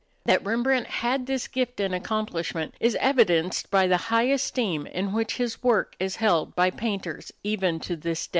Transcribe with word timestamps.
That 0.25 0.43
Rembrandt 0.43 0.87
had 0.87 1.27
this 1.27 1.47
gift 1.47 1.79
and 1.79 1.93
accomplishment 1.93 2.73
is 2.79 2.97
evidenced 2.99 3.69
by 3.69 3.85
the 3.85 3.97
high 4.09 4.23
esteem 4.31 4.87
in 4.87 5.13
which 5.13 5.35
his 5.35 5.61
work 5.61 5.95
is 5.99 6.15
held 6.15 6.55
by 6.55 6.71
painters 6.71 7.31
even 7.43 7.79
to 7.81 7.95
this 7.95 8.25
day. 8.25 8.29